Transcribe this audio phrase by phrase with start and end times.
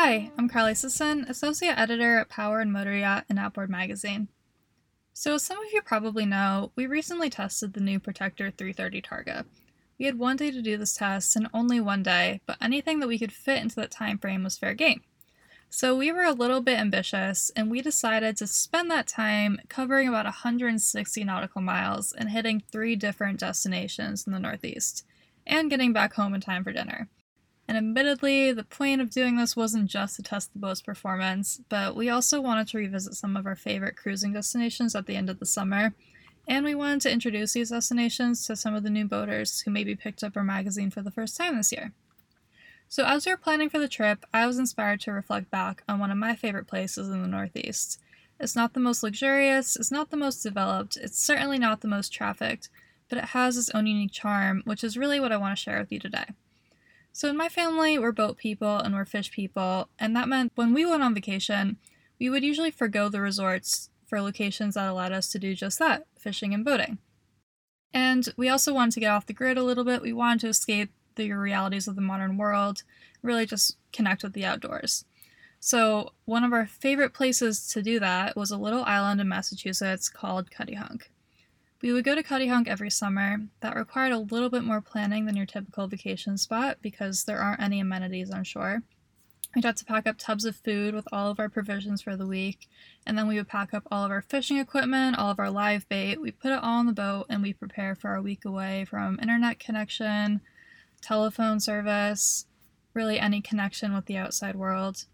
[0.00, 4.28] Hi, I'm Carly Sisson, Associate Editor at Power and Motor Yacht and Outboard Magazine.
[5.12, 9.44] So, as some of you probably know, we recently tested the new Protector 330 Targa.
[9.98, 13.08] We had one day to do this test and only one day, but anything that
[13.08, 15.02] we could fit into that time frame was fair game.
[15.68, 20.06] So we were a little bit ambitious and we decided to spend that time covering
[20.06, 25.04] about 160 nautical miles and hitting three different destinations in the Northeast
[25.44, 27.08] and getting back home in time for dinner.
[27.68, 31.94] And admittedly, the point of doing this wasn't just to test the boat's performance, but
[31.94, 35.38] we also wanted to revisit some of our favorite cruising destinations at the end of
[35.38, 35.92] the summer.
[36.48, 39.94] And we wanted to introduce these destinations to some of the new boaters who maybe
[39.94, 41.92] picked up our magazine for the first time this year.
[42.88, 45.98] So, as we were planning for the trip, I was inspired to reflect back on
[45.98, 48.00] one of my favorite places in the Northeast.
[48.40, 52.14] It's not the most luxurious, it's not the most developed, it's certainly not the most
[52.14, 52.70] trafficked,
[53.10, 55.78] but it has its own unique charm, which is really what I want to share
[55.78, 56.24] with you today.
[57.18, 60.72] So, in my family, we're boat people and we're fish people, and that meant when
[60.72, 61.76] we went on vacation,
[62.20, 66.06] we would usually forego the resorts for locations that allowed us to do just that
[66.16, 66.98] fishing and boating.
[67.92, 70.00] And we also wanted to get off the grid a little bit.
[70.00, 72.84] We wanted to escape the realities of the modern world,
[73.20, 75.04] really just connect with the outdoors.
[75.58, 80.08] So, one of our favorite places to do that was a little island in Massachusetts
[80.08, 81.06] called Cuttyhunk.
[81.80, 83.38] We would go to Cuttyhunk every summer.
[83.60, 87.62] That required a little bit more planning than your typical vacation spot because there aren't
[87.62, 88.82] any amenities on shore.
[89.54, 92.26] We'd have to pack up tubs of food with all of our provisions for the
[92.26, 92.68] week,
[93.06, 95.88] and then we would pack up all of our fishing equipment, all of our live
[95.88, 96.20] bait.
[96.20, 99.18] We put it all on the boat and we prepare for our week away from
[99.22, 100.40] internet connection,
[101.00, 102.46] telephone service,
[102.92, 105.04] really any connection with the outside world.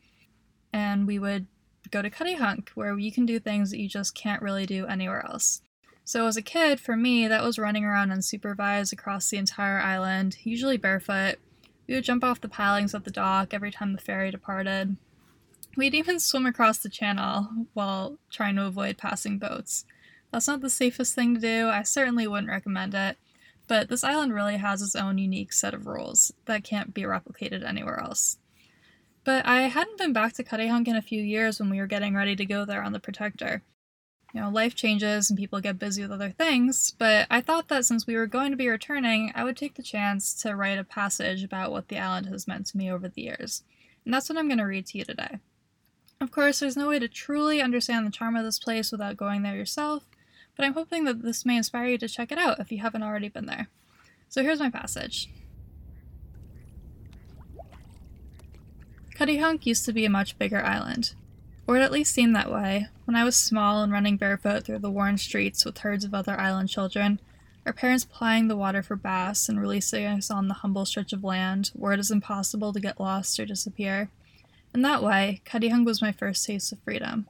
[0.72, 1.46] And we would
[1.90, 5.24] go to Cuttyhunk, where you can do things that you just can't really do anywhere
[5.26, 5.60] else.
[6.06, 10.36] So, as a kid, for me, that was running around unsupervised across the entire island,
[10.44, 11.36] usually barefoot.
[11.86, 14.96] We would jump off the pilings at the dock every time the ferry departed.
[15.76, 19.86] We'd even swim across the channel while trying to avoid passing boats.
[20.30, 23.16] That's not the safest thing to do, I certainly wouldn't recommend it,
[23.66, 27.64] but this island really has its own unique set of rules that can't be replicated
[27.64, 28.38] anywhere else.
[29.24, 32.14] But I hadn't been back to Cuttyhunk in a few years when we were getting
[32.14, 33.62] ready to go there on the Protector.
[34.34, 37.84] You know, life changes and people get busy with other things, but I thought that
[37.84, 40.82] since we were going to be returning, I would take the chance to write a
[40.82, 43.62] passage about what the island has meant to me over the years.
[44.04, 45.38] And that's what I'm going to read to you today.
[46.20, 49.42] Of course, there's no way to truly understand the charm of this place without going
[49.42, 50.02] there yourself,
[50.56, 53.04] but I'm hoping that this may inspire you to check it out if you haven't
[53.04, 53.68] already been there.
[54.28, 55.30] So here's my passage.
[59.14, 61.14] Cuttyhunk used to be a much bigger island,
[61.66, 62.88] or it at least seemed that way.
[63.04, 66.38] When I was small and running barefoot through the worn streets with herds of other
[66.38, 67.20] island children,
[67.66, 71.24] our parents plying the water for bass and releasing us on the humble stretch of
[71.24, 74.10] land where it is impossible to get lost or disappear.
[74.74, 77.26] In that way, Cuttyhunk was my first taste of freedom.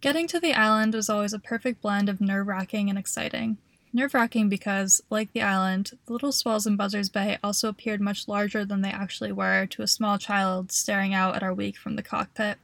[0.00, 3.58] Getting to the island was always a perfect blend of nerve wracking and exciting.
[3.92, 8.26] Nerve wracking because, like the island, the little swells in Buzzards Bay also appeared much
[8.26, 11.96] larger than they actually were to a small child staring out at our wake from
[11.96, 12.58] the cockpit,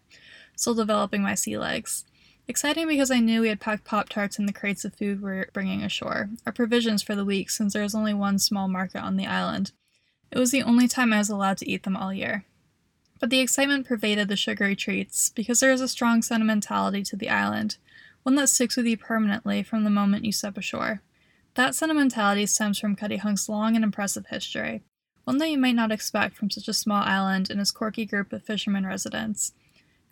[0.58, 2.04] still developing my sea legs.
[2.46, 5.30] Exciting because I knew we had packed Pop Tarts in the crates of food we
[5.30, 9.02] were bringing ashore, our provisions for the week since there was only one small market
[9.02, 9.72] on the island.
[10.30, 12.44] It was the only time I was allowed to eat them all year.
[13.20, 17.28] But the excitement pervaded the sugary treats because there is a strong sentimentality to the
[17.28, 17.76] island,
[18.22, 21.02] one that sticks with you permanently from the moment you step ashore.
[21.54, 24.82] That sentimentality stems from Cuttyhunk's long and impressive history,
[25.24, 28.32] one that you might not expect from such a small island and its quirky group
[28.32, 29.52] of fishermen residents.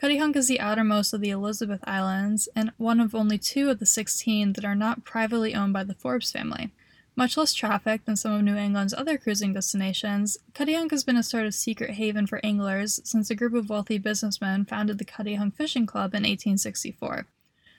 [0.02, 3.86] Cuttyhunk is the outermost of the Elizabeth Islands and one of only two of the
[3.86, 6.70] 16 that are not privately owned by the Forbes family.
[7.16, 11.22] Much less traffic than some of New England's other cruising destinations, Cuttyhunk has been a
[11.22, 15.54] sort of secret haven for anglers since a group of wealthy businessmen founded the Cuttyhunk
[15.54, 17.26] Fishing Club in 1864.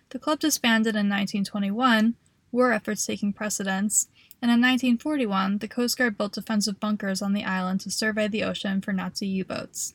[0.10, 2.16] The club disbanded in 1921,
[2.52, 4.08] war efforts taking precedence,
[4.42, 8.44] and in 1941, the Coast Guard built defensive bunkers on the island to survey the
[8.44, 9.94] ocean for Nazi U boats.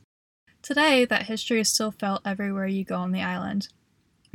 [0.63, 3.69] Today, that history is still felt everywhere you go on the island.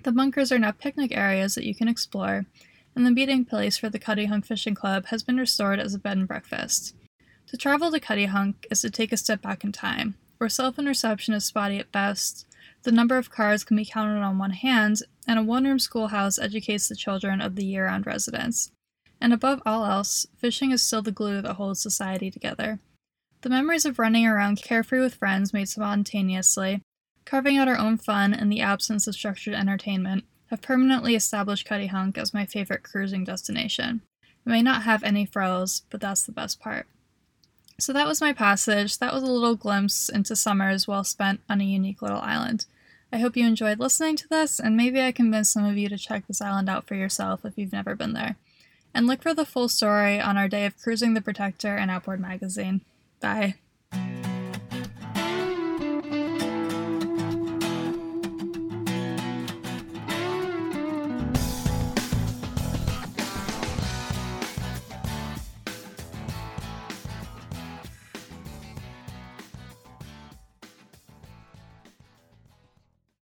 [0.03, 2.45] The bunkers are now picnic areas that you can explore,
[2.93, 6.17] and the meeting place for the Cuttyhunk Fishing Club has been restored as a bed
[6.17, 6.93] and breakfast.
[7.47, 10.85] To travel to Cuttyhunk is to take a step back in time, where cell phone
[10.85, 12.45] reception is spotty at best,
[12.83, 16.37] the number of cars can be counted on one hand, and a one room schoolhouse
[16.37, 18.71] educates the children of the year round residents.
[19.19, 22.79] And above all else, fishing is still the glue that holds society together.
[23.41, 26.81] The memories of running around carefree with friends made spontaneously,
[27.23, 32.17] carving out our own fun in the absence of structured entertainment, have permanently established Cuttyhunk
[32.17, 34.01] as my favorite cruising destination.
[34.23, 36.87] It may not have any frills, but that's the best part.
[37.79, 38.97] So that was my passage.
[38.97, 42.65] That was a little glimpse into summers well spent on a unique little island.
[43.11, 45.97] I hope you enjoyed listening to this, and maybe I convinced some of you to
[45.97, 48.35] check this island out for yourself if you've never been there.
[48.93, 52.19] And look for the full story on our day of cruising the Protector and Outboard
[52.19, 52.81] magazine.
[53.19, 53.55] Bye.